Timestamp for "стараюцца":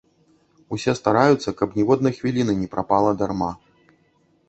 1.01-1.55